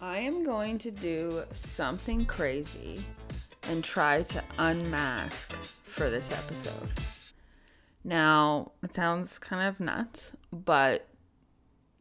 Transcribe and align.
I 0.00 0.18
am 0.18 0.44
going 0.44 0.76
to 0.78 0.90
do 0.90 1.44
something 1.54 2.26
crazy 2.26 3.02
and 3.62 3.82
try 3.82 4.22
to 4.24 4.44
unmask 4.58 5.52
for 5.84 6.10
this 6.10 6.30
episode. 6.30 6.90
Now, 8.04 8.72
it 8.82 8.92
sounds 8.92 9.38
kind 9.38 9.66
of 9.66 9.80
nuts, 9.80 10.32
but 10.52 11.08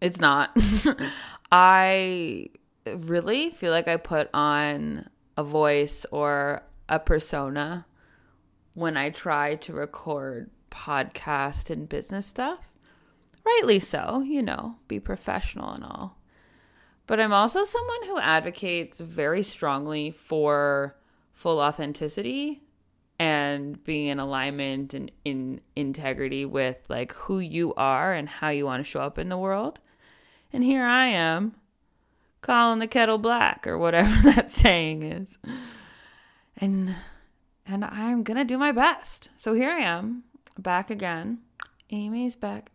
it's 0.02 0.20
not. 0.20 0.56
I 1.54 2.50
really 2.86 3.50
feel 3.52 3.72
like 3.72 3.88
I 3.88 3.96
put 3.96 4.30
on 4.34 5.10
a 5.38 5.44
voice 5.44 6.06
or 6.12 6.64
a 6.90 7.00
persona 7.00 7.86
when 8.74 8.98
I 8.98 9.10
try 9.10 9.56
to 9.56 9.74
record 9.74 10.52
podcast 10.70 11.70
and 11.70 11.88
business 11.88 12.26
stuff. 12.26 12.60
Rightly 13.46 13.80
so, 13.80 14.22
you 14.22 14.42
know, 14.42 14.76
be 14.90 15.00
professional 15.00 15.72
and 15.72 15.84
all. 15.86 16.15
But 17.08 17.20
I'm 17.20 17.34
also 17.34 17.64
someone 17.64 18.04
who 18.06 18.20
advocates 18.20 19.00
very 19.00 19.44
strongly 19.44 20.12
for 20.12 20.96
full 21.32 21.60
authenticity 21.60 22.64
and 23.20 23.82
being 23.84 24.08
in 24.08 24.20
alignment 24.20 24.94
and 24.94 25.12
in 25.24 25.62
integrity 25.76 26.46
with 26.46 26.78
like 26.90 27.14
who 27.14 27.40
you 27.40 27.74
are 27.76 28.14
and 28.14 28.28
how 28.28 28.50
you 28.50 28.66
want 28.66 28.84
to 28.84 28.90
show 28.90 29.02
up 29.02 29.20
in 29.20 29.30
the 29.30 29.38
world. 29.38 29.80
And 30.52 30.64
here 30.64 30.84
I 30.84 31.08
am 31.08 31.56
calling 32.42 32.80
the 32.80 32.88
kettle 32.88 33.18
black 33.18 33.66
or 33.68 33.78
whatever 33.78 34.16
that 34.32 34.52
saying 34.52 35.04
is. 35.04 35.38
And 36.58 36.96
and 37.68 37.84
I'm 37.84 38.24
going 38.24 38.38
to 38.38 38.44
do 38.44 38.58
my 38.58 38.72
best. 38.72 39.30
So 39.38 39.54
here 39.54 39.72
I 39.72 39.80
am, 39.80 40.24
back 40.58 40.92
again. 40.92 41.40
Amy's 41.90 42.36
back. 42.36 42.72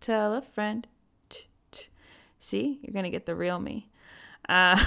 Tell 0.00 0.34
a 0.34 0.42
friend. 0.42 0.86
See, 2.46 2.78
you're 2.80 2.92
going 2.92 3.02
to 3.02 3.10
get 3.10 3.26
the 3.26 3.34
real 3.34 3.58
me. 3.58 3.88
Uh, 4.48 4.80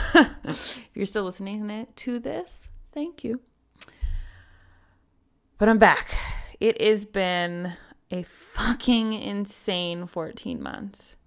if 0.45 0.88
you're 0.94 1.05
still 1.05 1.26
listening 1.26 1.88
to 1.94 2.18
this, 2.18 2.70
thank 2.94 3.26
you. 3.26 3.41
But 5.57 5.68
I'm 5.68 5.77
back. 5.77 6.15
It 6.62 6.82
has 6.82 7.04
been 7.04 7.74
a 8.12 8.24
fucking 8.24 9.12
insane 9.12 10.07
14 10.07 10.63
months. 10.63 11.18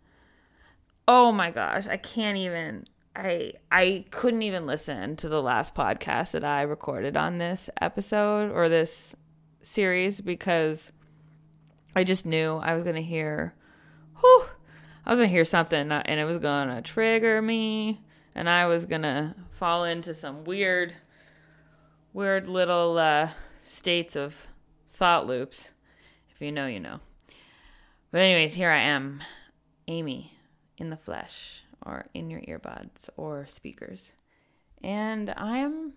Oh 1.07 1.33
my 1.33 1.51
gosh, 1.51 1.87
I 1.87 1.99
can't 1.99 2.39
even 2.39 2.85
I 3.15 3.53
I 3.71 4.07
couldn't 4.11 4.41
even 4.41 4.65
listen 4.65 5.17
to 5.17 5.29
the 5.29 5.43
last 5.43 5.75
podcast 5.75 6.31
that 6.31 6.45
I 6.45 6.63
recorded 6.63 7.15
on 7.15 7.37
this 7.37 7.69
episode 7.79 8.51
or 8.51 8.71
this 8.71 9.15
series 9.61 10.23
because 10.23 10.93
I 11.95 12.05
just 12.05 12.25
knew 12.25 12.55
I 12.55 12.73
was 12.73 12.85
going 12.85 12.97
to 12.97 13.03
hear 13.03 13.55
whew, 14.21 14.47
I 15.05 15.11
was 15.11 15.19
to 15.19 15.27
hear 15.27 15.45
something 15.45 15.91
and 15.91 16.21
it 16.21 16.25
was 16.25 16.39
to 16.69 16.83
trigger 16.83 17.43
me 17.43 18.01
and 18.35 18.49
I 18.49 18.67
was 18.67 18.87
to 19.03 19.35
fall 19.51 19.85
into 19.85 20.15
some 20.15 20.45
weird 20.45 20.95
weird 22.13 22.49
little 22.49 22.99
uh, 22.99 23.31
states 23.63 24.17
of 24.17 24.49
thought 24.89 25.27
loops. 25.27 25.73
If 26.31 26.41
you 26.41 26.53
know, 26.53 26.67
you 26.67 26.81
know. 26.81 27.01
But, 28.11 28.21
anyways, 28.21 28.55
here 28.55 28.71
I 28.71 28.81
am, 28.81 29.23
Amy 29.89 30.37
in 30.79 30.91
the 30.91 30.97
flesh 30.97 31.63
or 31.85 32.07
in 32.13 32.31
your 32.31 32.41
earbuds 32.43 33.09
or 33.17 33.47
speakers. 33.47 34.15
And 34.83 35.33
I'm 35.37 35.95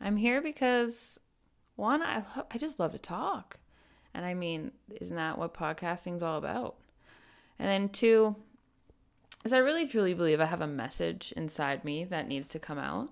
I'm 0.00 0.16
here 0.16 0.42
because 0.42 1.18
one 1.76 2.02
I 2.02 2.18
lo- 2.36 2.46
I 2.50 2.58
just 2.58 2.78
love 2.78 2.92
to 2.92 2.98
talk. 2.98 3.58
And 4.12 4.24
I 4.24 4.34
mean, 4.34 4.72
isn't 5.00 5.16
that 5.16 5.38
what 5.38 5.54
podcasting's 5.54 6.22
all 6.22 6.38
about? 6.38 6.76
And 7.58 7.68
then 7.68 7.88
two 7.88 8.36
is 9.44 9.52
I 9.52 9.58
really 9.58 9.86
truly 9.86 10.14
believe 10.14 10.40
I 10.40 10.46
have 10.46 10.60
a 10.60 10.66
message 10.66 11.32
inside 11.36 11.84
me 11.84 12.04
that 12.04 12.28
needs 12.28 12.48
to 12.48 12.58
come 12.58 12.78
out. 12.78 13.10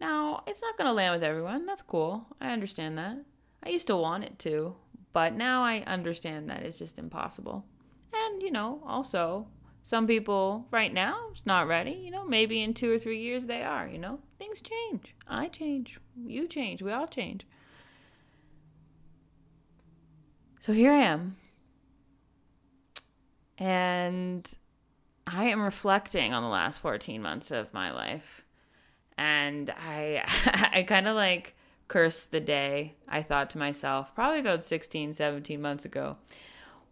Now, 0.00 0.42
it's 0.46 0.62
not 0.62 0.76
going 0.76 0.86
to 0.86 0.92
land 0.92 1.14
with 1.14 1.24
everyone. 1.24 1.66
That's 1.66 1.82
cool. 1.82 2.26
I 2.40 2.52
understand 2.52 2.98
that. 2.98 3.16
I 3.62 3.70
used 3.70 3.86
to 3.88 3.96
want 3.96 4.24
it 4.24 4.38
to, 4.40 4.76
but 5.12 5.34
now 5.34 5.64
I 5.64 5.82
understand 5.86 6.50
that 6.50 6.62
it's 6.62 6.78
just 6.78 6.98
impossible. 6.98 7.64
And, 8.12 8.42
you 8.42 8.50
know, 8.50 8.82
also, 8.86 9.48
some 9.82 10.06
people 10.06 10.66
right 10.72 10.92
now 10.92 11.28
it's 11.30 11.46
not 11.46 11.68
ready. 11.68 11.92
You 11.92 12.10
know, 12.10 12.24
maybe 12.24 12.60
in 12.60 12.74
two 12.74 12.92
or 12.92 12.98
three 12.98 13.20
years 13.20 13.46
they 13.46 13.62
are, 13.62 13.86
you 13.86 13.98
know. 13.98 14.18
Things 14.38 14.60
change. 14.60 15.14
I 15.28 15.46
change. 15.46 16.00
You 16.26 16.48
change. 16.48 16.82
We 16.82 16.92
all 16.92 17.06
change. 17.06 17.46
So 20.60 20.72
here 20.72 20.92
I 20.92 21.02
am. 21.02 21.36
And 23.58 24.48
I 25.26 25.44
am 25.44 25.62
reflecting 25.62 26.32
on 26.32 26.42
the 26.42 26.48
last 26.48 26.80
14 26.80 27.20
months 27.22 27.50
of 27.50 27.72
my 27.74 27.90
life. 27.90 28.44
And 29.18 29.70
I 29.70 30.24
I 30.72 30.82
kind 30.82 31.08
of 31.08 31.16
like 31.16 31.54
cursed 31.88 32.32
the 32.32 32.40
day. 32.40 32.94
I 33.08 33.22
thought 33.22 33.50
to 33.50 33.58
myself 33.58 34.14
probably 34.14 34.40
about 34.40 34.64
16 34.64 35.14
17 35.14 35.60
months 35.60 35.84
ago 35.84 36.16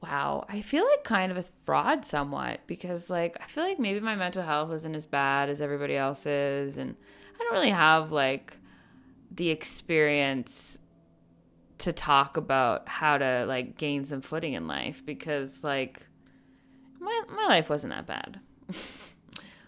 wow 0.05 0.45
I 0.51 0.61
feel 0.61 0.85
like 0.85 1.03
kind 1.03 1.33
of 1.33 1.39
a 1.39 1.43
fraud 1.43 2.05
somewhat 2.05 2.61
because 2.67 3.09
like 3.09 3.39
I 3.41 3.47
feel 3.47 3.65
like 3.65 3.79
maybe 3.79 4.01
my 4.01 4.15
mental 4.15 4.43
health 4.43 4.71
isn't 4.73 4.95
as 4.95 5.07
bad 5.07 5.49
as 5.49 5.63
everybody 5.63 5.97
else's 5.97 6.77
and 6.77 6.95
I 7.35 7.43
don't 7.43 7.53
really 7.53 7.71
have 7.71 8.13
like 8.13 8.59
the 9.31 9.49
experience 9.49 10.79
to 11.79 11.93
talk 11.93 12.37
about 12.37 12.87
how 12.89 13.17
to 13.17 13.47
like 13.47 13.77
gain 13.79 14.05
some 14.05 14.21
footing 14.21 14.53
in 14.53 14.67
life 14.67 15.05
because 15.05 15.65
like 15.65 16.07
my 17.05 17.23
my 17.29 17.47
life 17.47 17.69
wasn't 17.69 17.93
that 17.93 18.07
bad 18.07 18.41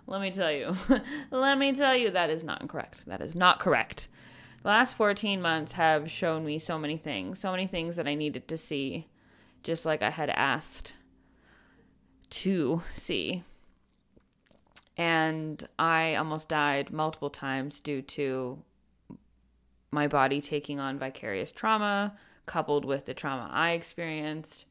Let 0.09 0.21
me 0.21 0.31
tell 0.31 0.53
you. 0.53 0.77
Let 1.31 1.59
me 1.59 1.73
tell 1.73 1.97
you 1.97 2.11
that 2.11 2.31
is 2.31 2.45
not 2.45 2.69
correct. 2.69 3.07
That 3.07 3.21
is 3.21 3.35
not 3.35 3.59
correct. 3.59 4.09
The 4.63 4.69
last 4.69 4.97
14 4.97 5.43
months 5.43 5.73
have 5.73 6.11
shown 6.11 6.45
me 6.45 6.59
so 6.59 6.79
many 6.79 6.97
things, 6.97 7.41
so 7.41 7.51
many 7.51 7.67
things 7.67 7.97
that 7.97 8.07
I 8.07 8.15
needed 8.15 8.47
to 8.49 8.57
see, 8.57 9.09
just 9.63 9.85
like 9.85 10.03
I 10.03 10.11
had 10.11 10.31
asked 10.31 10.95
to 12.31 12.83
see. 12.93 13.43
And 14.97 15.67
I 15.79 16.15
almost 16.15 16.49
died 16.49 16.93
multiple 16.93 17.31
times 17.31 17.81
due 17.81 18.03
to 18.03 18.63
my 19.91 20.07
body 20.07 20.41
taking 20.41 20.79
on 20.79 20.99
vicarious 20.99 21.53
trauma, 21.53 22.17
coupled 22.47 22.85
with 22.85 23.07
the 23.07 23.15
trauma 23.15 23.51
I 23.53 23.73
experienced. 23.73 24.67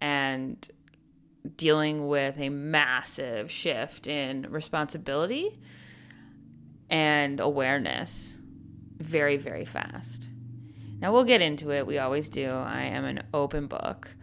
And 0.00 0.66
dealing 1.56 2.08
with 2.08 2.38
a 2.38 2.48
massive 2.48 3.50
shift 3.50 4.06
in 4.06 4.46
responsibility 4.50 5.58
and 6.88 7.40
awareness 7.40 8.38
very, 8.98 9.36
very 9.36 9.64
fast. 9.64 10.28
Now, 11.00 11.12
we'll 11.12 11.24
get 11.24 11.40
into 11.40 11.70
it. 11.70 11.86
We 11.86 11.98
always 11.98 12.28
do. 12.28 12.50
I 12.50 12.82
am 12.82 13.04
an 13.04 13.22
open 13.32 13.66
book. 13.66 14.14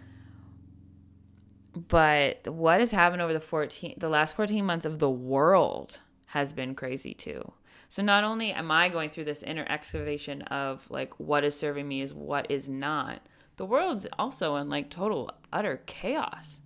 But 1.75 2.47
what 2.47 2.79
has 2.79 2.91
happened 2.91 3.21
over 3.21 3.33
the 3.33 3.39
14 3.39 3.95
the 3.97 4.09
last 4.09 4.35
14 4.35 4.65
months 4.65 4.85
of 4.85 4.97
the 4.97 5.09
world 5.09 6.01
has 6.27 6.51
been 6.51 6.73
crazy 6.73 7.13
too. 7.13 7.53
So 7.89 8.01
not 8.01 8.23
only 8.23 8.51
am 8.51 8.71
I 8.71 8.89
going 8.89 9.09
through 9.09 9.25
this 9.25 9.43
inner 9.43 9.65
excavation 9.69 10.41
of 10.43 10.89
like 10.89 11.19
what 11.19 11.43
is 11.43 11.57
serving 11.57 11.87
me 11.87 12.01
is 12.01 12.13
what 12.13 12.49
is 12.49 12.67
not, 12.67 13.21
the 13.57 13.65
world's 13.65 14.07
also 14.17 14.55
in 14.55 14.69
like 14.69 14.89
total 14.89 15.31
utter 15.53 15.83
chaos. 15.85 16.59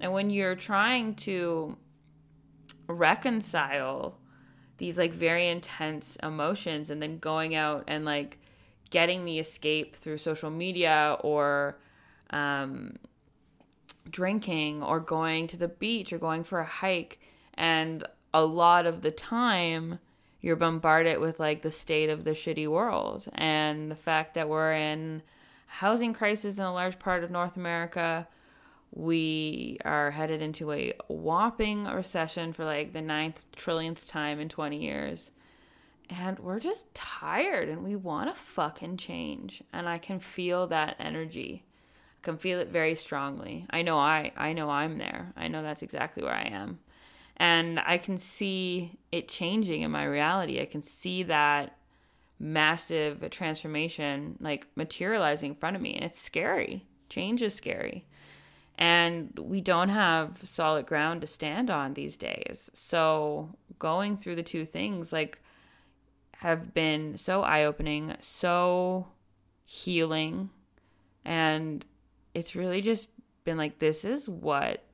And 0.00 0.12
when 0.12 0.30
you're 0.30 0.54
trying 0.54 1.14
to 1.16 1.76
reconcile 2.86 4.18
these 4.78 4.98
like 4.98 5.12
very 5.12 5.48
intense 5.48 6.16
emotions 6.22 6.90
and 6.90 7.02
then 7.02 7.18
going 7.18 7.54
out 7.54 7.84
and 7.88 8.04
like 8.04 8.38
getting 8.90 9.24
the 9.24 9.38
escape 9.38 9.96
through 9.96 10.18
social 10.18 10.50
media 10.50 11.16
or 11.20 11.78
um, 12.30 12.96
drinking 14.08 14.82
or 14.82 15.00
going 15.00 15.46
to 15.48 15.56
the 15.56 15.68
beach 15.68 16.12
or 16.12 16.18
going 16.18 16.44
for 16.44 16.60
a 16.60 16.64
hike 16.64 17.20
and 17.54 18.04
a 18.32 18.44
lot 18.44 18.86
of 18.86 19.02
the 19.02 19.10
time 19.10 19.98
you're 20.40 20.56
bombarded 20.56 21.18
with 21.18 21.40
like 21.40 21.62
the 21.62 21.70
state 21.70 22.08
of 22.08 22.24
the 22.24 22.30
shitty 22.30 22.68
world 22.68 23.26
and 23.34 23.90
the 23.90 23.96
fact 23.96 24.34
that 24.34 24.48
we're 24.48 24.72
in 24.72 25.22
housing 25.66 26.12
crisis 26.12 26.58
in 26.58 26.64
a 26.64 26.72
large 26.72 26.98
part 26.98 27.24
of 27.24 27.30
North 27.30 27.56
America 27.56 28.26
we 28.90 29.78
are 29.84 30.10
headed 30.10 30.42
into 30.42 30.72
a 30.72 30.94
whopping 31.08 31.84
recession 31.84 32.52
for 32.52 32.64
like 32.64 32.92
the 32.92 33.02
ninth 33.02 33.44
trillionth 33.56 34.08
time 34.08 34.40
in 34.40 34.48
20 34.48 34.80
years. 34.80 35.30
And 36.10 36.38
we're 36.38 36.60
just 36.60 36.92
tired 36.94 37.68
and 37.68 37.84
we 37.84 37.94
want 37.94 38.34
to 38.34 38.40
fucking 38.40 38.96
change. 38.96 39.62
And 39.72 39.88
I 39.88 39.98
can 39.98 40.20
feel 40.20 40.66
that 40.68 40.96
energy. 40.98 41.64
I 42.22 42.24
can 42.24 42.38
feel 42.38 42.60
it 42.60 42.68
very 42.68 42.94
strongly. 42.94 43.66
I 43.68 43.82
know 43.82 43.98
I 43.98 44.32
I 44.36 44.54
know 44.54 44.70
I'm 44.70 44.96
there. 44.96 45.32
I 45.36 45.48
know 45.48 45.62
that's 45.62 45.82
exactly 45.82 46.22
where 46.22 46.34
I 46.34 46.44
am. 46.44 46.78
And 47.36 47.78
I 47.80 47.98
can 47.98 48.16
see 48.18 48.98
it 49.12 49.28
changing 49.28 49.82
in 49.82 49.90
my 49.90 50.04
reality. 50.04 50.60
I 50.60 50.66
can 50.66 50.82
see 50.82 51.22
that 51.24 51.76
massive 52.40 53.28
transformation 53.30 54.38
like 54.40 54.66
materializing 54.76 55.50
in 55.50 55.56
front 55.56 55.76
of 55.76 55.82
me. 55.82 55.94
And 55.94 56.04
it's 56.04 56.20
scary. 56.20 56.86
Change 57.10 57.42
is 57.42 57.54
scary 57.54 58.06
and 58.78 59.36
we 59.38 59.60
don't 59.60 59.88
have 59.88 60.38
solid 60.44 60.86
ground 60.86 61.20
to 61.20 61.26
stand 61.26 61.68
on 61.68 61.94
these 61.94 62.16
days. 62.16 62.70
So 62.72 63.56
going 63.78 64.16
through 64.16 64.36
the 64.36 64.42
two 64.42 64.64
things 64.64 65.12
like 65.12 65.40
have 66.36 66.72
been 66.72 67.16
so 67.16 67.42
eye-opening, 67.42 68.14
so 68.20 69.08
healing 69.64 70.50
and 71.24 71.84
it's 72.34 72.54
really 72.54 72.80
just 72.80 73.08
been 73.44 73.56
like 73.56 73.80
this 73.80 74.04
is 74.04 74.28
what 74.28 74.84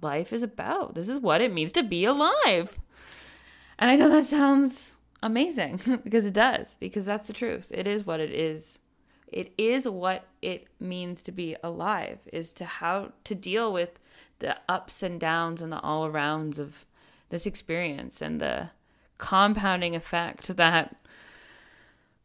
life 0.00 0.32
is 0.32 0.44
about. 0.44 0.94
This 0.94 1.08
is 1.08 1.18
what 1.18 1.40
it 1.40 1.52
means 1.52 1.72
to 1.72 1.82
be 1.82 2.04
alive. 2.04 2.78
And 3.78 3.90
I 3.90 3.96
know 3.96 4.08
that 4.08 4.26
sounds 4.26 4.94
amazing 5.22 5.80
because 6.04 6.24
it 6.24 6.34
does, 6.34 6.76
because 6.78 7.04
that's 7.04 7.26
the 7.26 7.32
truth. 7.32 7.72
It 7.74 7.86
is 7.86 8.06
what 8.06 8.20
it 8.20 8.30
is. 8.30 8.78
It 9.30 9.52
is 9.58 9.88
what 9.88 10.24
it 10.40 10.66
means 10.80 11.22
to 11.22 11.32
be 11.32 11.56
alive, 11.62 12.18
is 12.32 12.52
to 12.54 12.64
how 12.64 13.12
to 13.24 13.34
deal 13.34 13.72
with 13.72 13.98
the 14.38 14.56
ups 14.68 15.02
and 15.02 15.20
downs 15.20 15.60
and 15.60 15.72
the 15.72 15.80
all 15.80 16.08
arounds 16.08 16.58
of 16.58 16.86
this 17.28 17.46
experience 17.46 18.22
and 18.22 18.40
the 18.40 18.70
compounding 19.18 19.94
effect 19.94 20.56
that 20.56 20.96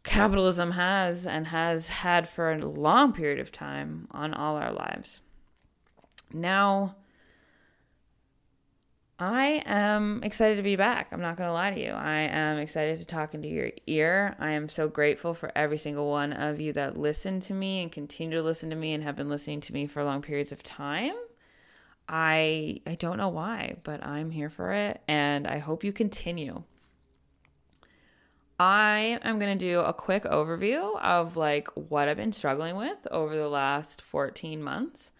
capitalism 0.03 0.71
has 0.71 1.25
and 1.25 1.47
has 1.47 1.87
had 1.87 2.27
for 2.27 2.51
a 2.51 2.65
long 2.65 3.13
period 3.13 3.39
of 3.39 3.51
time 3.51 4.07
on 4.11 4.33
all 4.33 4.55
our 4.55 4.71
lives. 4.71 5.21
Now, 6.31 6.95
I 9.23 9.63
am 9.65 10.21
excited 10.21 10.57
to 10.57 10.63
be 10.63 10.75
back. 10.75 11.07
I'm 11.13 11.21
not 11.21 11.37
going 11.37 11.47
to 11.47 11.53
lie 11.53 11.71
to 11.71 11.79
you. 11.79 11.91
I 11.91 12.23
am 12.23 12.57
excited 12.57 12.99
to 12.99 13.05
talk 13.05 13.33
into 13.33 13.47
your 13.47 13.71
ear. 13.87 14.35
I 14.37 14.51
am 14.51 14.67
so 14.67 14.89
grateful 14.89 15.33
for 15.33 15.49
every 15.55 15.77
single 15.77 16.09
one 16.09 16.33
of 16.33 16.59
you 16.59 16.73
that 16.73 16.97
listen 16.97 17.39
to 17.41 17.53
me 17.53 17.81
and 17.81 17.89
continue 17.89 18.37
to 18.37 18.43
listen 18.43 18.69
to 18.71 18.75
me 18.75 18.93
and 18.93 19.01
have 19.01 19.15
been 19.15 19.29
listening 19.29 19.61
to 19.61 19.73
me 19.73 19.87
for 19.87 20.03
long 20.03 20.21
periods 20.21 20.51
of 20.51 20.61
time. 20.61 21.13
I 22.09 22.81
I 22.85 22.95
don't 22.95 23.15
know 23.15 23.29
why, 23.29 23.77
but 23.83 24.05
I'm 24.05 24.29
here 24.29 24.49
for 24.49 24.73
it 24.73 24.99
and 25.07 25.47
I 25.47 25.59
hope 25.59 25.85
you 25.85 25.93
continue. 25.93 26.63
I 28.59 29.19
am 29.23 29.39
going 29.39 29.57
to 29.57 29.65
do 29.65 29.79
a 29.79 29.93
quick 29.93 30.25
overview 30.25 30.99
of 30.99 31.37
like 31.37 31.69
what 31.75 32.09
I've 32.09 32.17
been 32.17 32.33
struggling 32.33 32.75
with 32.75 33.07
over 33.09 33.33
the 33.37 33.47
last 33.47 34.01
14 34.01 34.61
months 34.61 35.11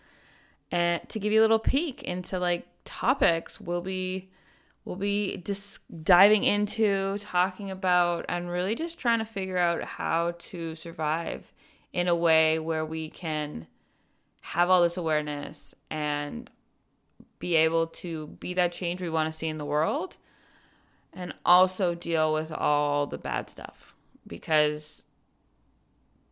and 0.71 1.07
to 1.07 1.19
give 1.19 1.31
you 1.31 1.39
a 1.39 1.43
little 1.43 1.57
peek 1.57 2.03
into 2.03 2.37
like 2.37 2.67
topics 2.85 3.61
we'll 3.61 3.81
be 3.81 4.29
we'll 4.85 4.95
be 4.95 5.37
just 5.37 5.79
diving 6.03 6.43
into 6.43 7.17
talking 7.19 7.71
about 7.71 8.25
and 8.27 8.49
really 8.49 8.75
just 8.75 8.99
trying 8.99 9.19
to 9.19 9.25
figure 9.25 9.57
out 9.57 9.83
how 9.83 10.33
to 10.37 10.75
survive 10.75 11.53
in 11.93 12.07
a 12.07 12.15
way 12.15 12.59
where 12.59 12.85
we 12.85 13.09
can 13.09 13.67
have 14.41 14.69
all 14.69 14.81
this 14.81 14.97
awareness 14.97 15.73
and 15.89 16.49
be 17.39 17.55
able 17.55 17.87
to 17.87 18.27
be 18.27 18.53
that 18.53 18.71
change 18.71 19.01
we 19.01 19.09
want 19.09 19.31
to 19.31 19.37
see 19.37 19.47
in 19.47 19.57
the 19.57 19.65
world 19.65 20.17
and 21.13 21.33
also 21.45 21.93
deal 21.95 22.33
with 22.33 22.51
all 22.51 23.07
the 23.07 23.17
bad 23.17 23.49
stuff. 23.49 23.95
Because 24.25 25.03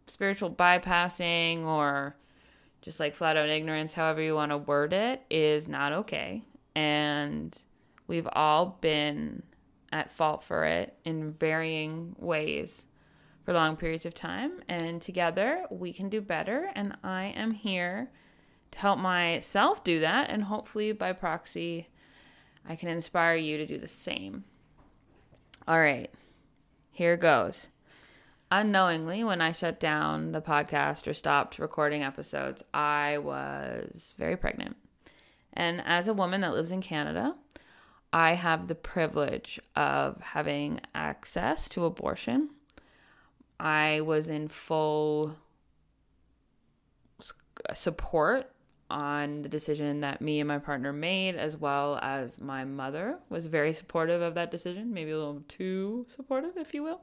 spiritual 0.08 0.50
bypassing 0.50 1.66
or 1.66 2.16
just 2.82 3.00
like 3.00 3.16
flat 3.16 3.38
out 3.38 3.50
ignorance, 3.50 3.94
however 3.94 4.22
you 4.22 4.36
want 4.36 4.52
to 4.52 4.58
word 4.58 4.94
it, 4.94 5.22
is 5.30 5.68
not 5.68 5.94
okay. 5.94 6.44
And 6.76 7.56
we've 8.08 8.28
all 8.34 8.78
been 8.82 9.44
at 9.92 10.12
fault 10.12 10.44
for 10.44 10.64
it 10.64 10.96
in 11.04 11.34
varying 11.34 12.16
ways 12.18 12.86
for 13.44 13.54
long 13.54 13.76
periods 13.76 14.06
of 14.06 14.14
time. 14.14 14.62
And 14.68 15.02
together 15.02 15.66
we 15.70 15.94
can 15.94 16.10
do 16.10 16.22
better. 16.22 16.72
And 16.76 16.96
I 17.04 17.26
am 17.36 17.52
here 17.52 18.10
to 18.72 18.80
help 18.80 19.00
myself 19.00 19.84
do 19.84 20.00
that. 20.00 20.30
And 20.30 20.44
hopefully, 20.44 20.92
by 20.92 21.14
proxy, 21.14 21.90
I 22.68 22.76
can 22.76 22.90
inspire 22.90 23.36
you 23.36 23.58
to 23.58 23.66
do 23.66 23.78
the 23.78 23.88
same. 23.88 24.44
All 25.68 25.80
right, 25.80 26.12
here 26.92 27.18
goes. 27.18 27.68
Unknowingly, 28.54 29.24
when 29.24 29.40
I 29.40 29.54
shut 29.54 29.80
down 29.80 30.34
the 30.34 30.42
podcast 30.42 31.08
or 31.08 31.14
stopped 31.14 31.58
recording 31.58 32.04
episodes, 32.04 32.62
I 32.74 33.18
was 33.20 34.14
very 34.18 34.36
pregnant. 34.36 34.76
And 35.54 35.82
as 35.86 36.10
a 36.10 36.14
woman 36.14 36.42
that 36.42 36.54
lives 36.54 36.72
in 36.72 36.82
Canada, 36.82 37.36
I 38.12 38.34
have 38.34 38.68
the 38.68 38.76
privilege 38.76 39.58
of 39.78 40.20
having 40.22 40.82
access 40.94 41.70
to 41.70 41.86
abortion. 41.86 42.50
I 43.58 44.02
was 44.02 44.28
in 44.28 44.50
full 44.50 45.38
support 47.74 48.51
on 48.92 49.42
the 49.42 49.50
decision 49.50 50.02
that 50.02 50.22
me 50.22 50.40
and 50.40 50.48
my 50.48 50.60
partner 50.60 50.92
made, 50.94 51.36
as 51.36 51.58
well 51.58 51.98
as 52.02 52.40
my 52.40 52.66
mother 52.66 53.18
was 53.30 53.48
very 53.48 53.74
supportive 53.74 54.22
of 54.22 54.36
that 54.36 54.52
decision, 54.52 54.94
maybe 54.94 55.12
a 55.12 55.18
little 55.18 55.44
too 55.48 56.06
supportive, 56.10 56.58
if 56.58 56.74
you 56.74 56.84
will. 56.84 57.02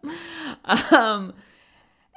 um, 0.92 1.32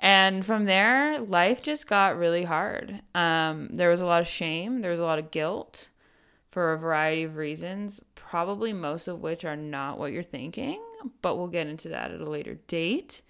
and 0.01 0.45
from 0.45 0.65
there, 0.65 1.19
life 1.19 1.61
just 1.61 1.87
got 1.87 2.17
really 2.17 2.43
hard. 2.43 3.01
Um, 3.15 3.69
there 3.71 3.89
was 3.89 4.01
a 4.01 4.05
lot 4.05 4.21
of 4.21 4.27
shame, 4.27 4.81
there 4.81 4.91
was 4.91 4.99
a 4.99 5.05
lot 5.05 5.19
of 5.19 5.31
guilt 5.31 5.89
for 6.51 6.73
a 6.73 6.77
variety 6.77 7.23
of 7.23 7.37
reasons, 7.37 8.01
probably 8.13 8.73
most 8.73 9.07
of 9.07 9.21
which 9.21 9.45
are 9.45 9.55
not 9.55 9.97
what 9.97 10.11
you're 10.11 10.21
thinking, 10.21 10.81
but 11.21 11.37
we'll 11.37 11.47
get 11.47 11.67
into 11.67 11.89
that 11.89 12.11
at 12.11 12.19
a 12.19 12.29
later 12.29 12.55
date. 12.67 13.21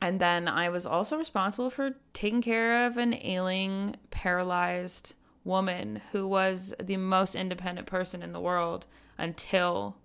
And 0.00 0.20
then 0.20 0.48
I 0.48 0.68
was 0.68 0.84
also 0.84 1.16
responsible 1.16 1.70
for 1.70 1.92
taking 2.12 2.42
care 2.42 2.86
of 2.86 2.98
an 2.98 3.14
ailing, 3.14 3.96
paralyzed 4.10 5.14
woman 5.46 6.02
who 6.12 6.26
was 6.26 6.74
the 6.82 6.96
most 6.96 7.34
independent 7.34 7.86
person 7.86 8.22
in 8.22 8.32
the 8.32 8.40
world 8.40 8.86
until 9.16 9.96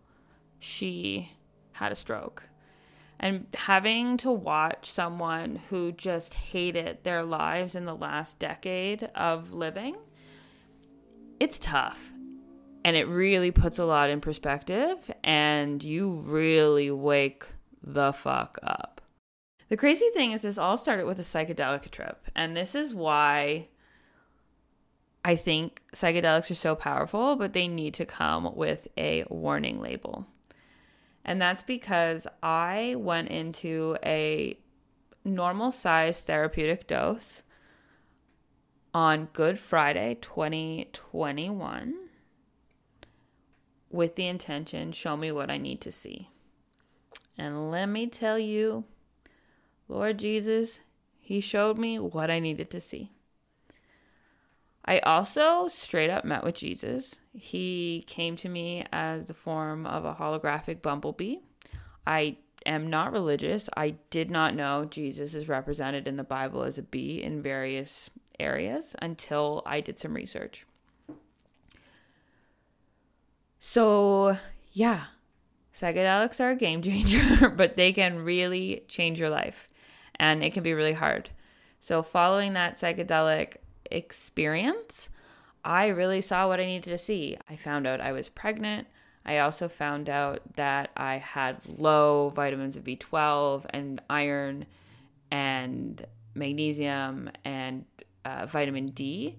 she 0.59 1.31
had 1.73 1.91
a 1.91 1.95
stroke. 1.95 2.43
And 3.19 3.47
having 3.53 4.17
to 4.17 4.31
watch 4.31 4.89
someone 4.89 5.59
who 5.69 5.91
just 5.91 6.33
hated 6.35 7.03
their 7.03 7.23
lives 7.23 7.75
in 7.75 7.85
the 7.85 7.95
last 7.95 8.39
decade 8.39 9.09
of 9.15 9.51
living, 9.51 9.95
it's 11.39 11.59
tough. 11.59 12.13
And 12.83 12.95
it 12.95 13.07
really 13.07 13.51
puts 13.51 13.77
a 13.77 13.85
lot 13.85 14.09
in 14.09 14.21
perspective, 14.21 15.11
and 15.23 15.83
you 15.83 16.09
really 16.25 16.89
wake 16.89 17.45
the 17.83 18.11
fuck 18.11 18.57
up. 18.63 19.01
The 19.69 19.77
crazy 19.77 20.09
thing 20.13 20.31
is, 20.31 20.41
this 20.41 20.57
all 20.57 20.77
started 20.77 21.05
with 21.05 21.19
a 21.19 21.23
psychedelic 21.23 21.91
trip. 21.91 22.27
And 22.35 22.57
this 22.57 22.73
is 22.73 22.95
why 22.95 23.67
I 25.23 25.35
think 25.35 25.81
psychedelics 25.93 26.49
are 26.49 26.55
so 26.55 26.75
powerful, 26.75 27.35
but 27.35 27.53
they 27.53 27.67
need 27.67 27.93
to 27.95 28.05
come 28.05 28.55
with 28.55 28.87
a 28.97 29.23
warning 29.29 29.79
label. 29.79 30.25
And 31.23 31.39
that's 31.39 31.63
because 31.63 32.25
I 32.41 32.95
went 32.97 33.29
into 33.29 33.97
a 34.03 34.57
normal 35.23 35.71
size 35.71 36.19
therapeutic 36.21 36.87
dose 36.87 37.43
on 38.93 39.29
Good 39.31 39.59
Friday 39.59 40.17
2021 40.19 41.93
with 43.91 44.15
the 44.15 44.27
intention 44.27 44.91
show 44.91 45.15
me 45.15 45.31
what 45.31 45.51
I 45.51 45.57
need 45.57 45.81
to 45.81 45.91
see. 45.91 46.29
And 47.37 47.69
let 47.69 47.87
me 47.87 48.07
tell 48.07 48.39
you, 48.39 48.85
Lord 49.87 50.17
Jesus, 50.17 50.81
He 51.19 51.41
showed 51.41 51.77
me 51.77 51.99
what 51.99 52.31
I 52.31 52.39
needed 52.39 52.71
to 52.71 52.81
see. 52.81 53.11
I 54.85 54.99
also 54.99 55.67
straight 55.67 56.09
up 56.09 56.25
met 56.25 56.43
with 56.43 56.55
Jesus. 56.55 57.19
He 57.33 58.03
came 58.07 58.35
to 58.37 58.49
me 58.49 58.85
as 58.91 59.27
the 59.27 59.33
form 59.33 59.85
of 59.85 60.05
a 60.05 60.15
holographic 60.15 60.81
bumblebee. 60.81 61.37
I 62.07 62.37
am 62.65 62.89
not 62.89 63.11
religious. 63.11 63.69
I 63.77 63.95
did 64.09 64.31
not 64.31 64.55
know 64.55 64.85
Jesus 64.85 65.35
is 65.35 65.47
represented 65.47 66.07
in 66.07 66.17
the 66.17 66.23
Bible 66.23 66.63
as 66.63 66.77
a 66.77 66.83
bee 66.83 67.21
in 67.21 67.41
various 67.41 68.09
areas 68.39 68.95
until 69.01 69.61
I 69.65 69.81
did 69.81 69.99
some 69.99 70.15
research. 70.15 70.65
So, 73.59 74.37
yeah, 74.71 75.05
psychedelics 75.75 76.39
are 76.39 76.51
a 76.51 76.55
game 76.55 76.81
changer, 76.83 77.49
but 77.49 77.77
they 77.77 77.93
can 77.93 78.23
really 78.23 78.83
change 78.87 79.19
your 79.19 79.29
life 79.29 79.69
and 80.15 80.43
it 80.43 80.53
can 80.53 80.63
be 80.63 80.73
really 80.73 80.93
hard. 80.93 81.29
So, 81.79 82.01
following 82.01 82.53
that 82.53 82.75
psychedelic 82.75 83.57
experience, 83.91 85.09
I 85.63 85.87
really 85.87 86.21
saw 86.21 86.47
what 86.47 86.59
I 86.59 86.65
needed 86.65 86.89
to 86.89 86.97
see. 86.97 87.37
I 87.49 87.55
found 87.55 87.85
out 87.85 88.01
I 88.01 88.11
was 88.11 88.29
pregnant. 88.29 88.87
I 89.25 89.39
also 89.39 89.67
found 89.67 90.09
out 90.09 90.41
that 90.55 90.89
I 90.97 91.17
had 91.17 91.57
low 91.77 92.29
vitamins 92.29 92.77
of 92.77 92.83
B12 92.83 93.65
and 93.69 94.01
iron 94.09 94.65
and 95.29 96.05
magnesium 96.33 97.29
and 97.45 97.85
uh, 98.25 98.47
vitamin 98.47 98.87
D. 98.87 99.37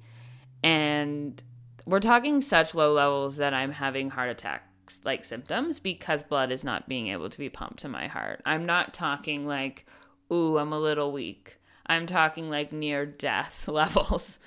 And 0.63 1.43
we're 1.85 2.01
talking 2.01 2.41
such 2.41 2.75
low 2.75 2.93
levels 2.93 3.39
that 3.39 3.55
I'm 3.55 3.73
having 3.73 4.11
heart 4.11 4.31
attacks 4.31 5.01
like 5.05 5.25
symptoms 5.25 5.81
because 5.81 6.23
blood 6.23 6.53
is 6.53 6.65
not 6.65 6.89
being 6.89 7.09
able 7.09 7.31
to 7.31 7.39
be 7.39 7.49
pumped 7.49 7.81
to 7.81 7.89
my 7.89 8.07
heart. 8.07 8.41
I'm 8.45 8.67
not 8.67 8.95
talking 8.95 9.47
like, 9.47 9.87
ooh, 10.33 10.59
I'm 10.59 10.73
a 10.73 10.79
little 10.79 11.11
weak. 11.11 11.59
I'm 11.87 12.07
talking 12.07 12.51
like 12.51 12.73
near 12.73 13.07
death 13.07 13.69
levels. 13.69 14.39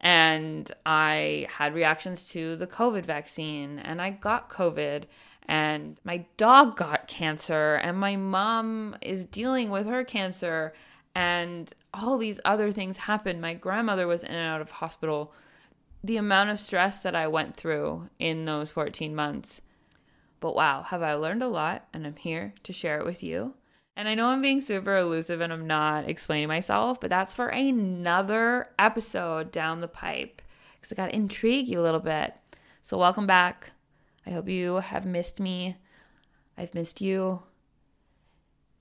And 0.00 0.70
I 0.84 1.46
had 1.48 1.74
reactions 1.74 2.28
to 2.30 2.56
the 2.56 2.66
COVID 2.66 3.06
vaccine 3.06 3.78
and 3.78 4.02
I 4.02 4.10
got 4.10 4.50
COVID 4.50 5.04
and 5.48 5.98
my 6.04 6.24
dog 6.36 6.76
got 6.76 7.08
cancer, 7.08 7.74
and 7.74 7.98
my 7.98 8.16
mom 8.16 8.96
is 9.02 9.24
dealing 9.24 9.70
with 9.70 9.86
her 9.86 10.04
cancer, 10.04 10.72
and 11.14 11.72
all 11.92 12.16
these 12.16 12.40
other 12.44 12.70
things 12.70 12.96
happened. 12.96 13.40
My 13.40 13.54
grandmother 13.54 14.06
was 14.06 14.22
in 14.24 14.30
and 14.30 14.48
out 14.48 14.60
of 14.60 14.70
hospital. 14.70 15.32
The 16.04 16.16
amount 16.16 16.50
of 16.50 16.60
stress 16.60 17.02
that 17.02 17.14
I 17.14 17.26
went 17.28 17.56
through 17.56 18.08
in 18.18 18.44
those 18.44 18.70
14 18.70 19.14
months. 19.14 19.60
But 20.40 20.56
wow, 20.56 20.82
have 20.82 21.02
I 21.02 21.14
learned 21.14 21.42
a 21.42 21.48
lot, 21.48 21.86
and 21.92 22.06
I'm 22.06 22.16
here 22.16 22.54
to 22.62 22.72
share 22.72 22.98
it 22.98 23.04
with 23.04 23.22
you. 23.22 23.54
And 23.96 24.08
I 24.08 24.14
know 24.14 24.28
I'm 24.28 24.40
being 24.40 24.60
super 24.60 24.96
elusive 24.96 25.40
and 25.40 25.52
I'm 25.52 25.66
not 25.66 26.08
explaining 26.08 26.48
myself, 26.48 27.00
but 27.00 27.10
that's 27.10 27.34
for 27.34 27.48
another 27.48 28.68
episode 28.78 29.52
down 29.52 29.80
the 29.80 29.88
pipe 29.88 30.40
because 30.74 30.92
I 30.92 30.96
got 30.96 31.10
to 31.10 31.16
intrigue 31.16 31.68
you 31.68 31.80
a 31.80 31.82
little 31.82 32.00
bit. 32.00 32.34
So, 32.82 32.98
welcome 32.98 33.26
back. 33.26 33.72
I 34.26 34.30
hope 34.30 34.48
you 34.48 34.76
have 34.76 35.04
missed 35.04 35.40
me. 35.40 35.76
I've 36.56 36.74
missed 36.74 37.00
you. 37.00 37.42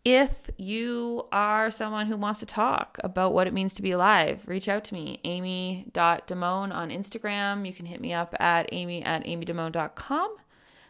If 0.04 0.50
you 0.58 1.28
are 1.32 1.70
someone 1.70 2.08
who 2.08 2.18
wants 2.18 2.40
to 2.40 2.46
talk 2.48 2.98
about 3.04 3.34
what 3.34 3.46
it 3.46 3.54
means 3.54 3.76
to 3.76 3.84
be 3.84 3.92
alive, 3.92 4.48
reach 4.48 4.68
out 4.68 4.84
to 4.86 4.96
me, 4.96 5.20
amy.damone 5.24 6.74
on 6.74 6.90
Instagram. 6.90 7.68
You 7.68 7.74
can 7.74 7.86
hit 7.86 8.02
me 8.02 8.12
up 8.14 8.36
at 8.40 8.70
amy 8.72 9.04
at 9.04 9.24
amydamone.com. 9.26 10.36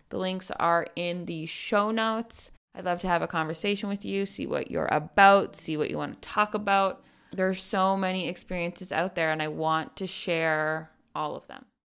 The 0.10 0.18
links 0.18 0.52
are 0.52 0.88
in 0.96 1.26
the 1.26 1.46
show 1.46 1.92
notes. 1.92 2.52
I'd 2.74 2.86
love 2.86 3.00
to 3.02 3.08
have 3.08 3.22
a 3.22 3.28
conversation 3.28 3.90
with 3.90 4.06
you, 4.06 4.26
see 4.26 4.46
what 4.46 4.72
you're 4.72 4.90
about, 4.92 5.56
see 5.56 5.78
what 5.78 5.90
you 5.90 5.98
want 5.98 6.22
to 6.22 6.28
talk 6.28 6.54
about. 6.54 7.04
There's 7.34 7.62
so 7.62 7.98
many 7.98 8.28
experiences 8.28 8.92
out 8.92 9.16
there, 9.16 9.32
and 9.32 9.42
I 9.42 9.48
want 9.50 9.96
to 9.98 10.08
share 10.08 10.92
all 11.14 11.36
of 11.36 11.48
them. 11.48 11.66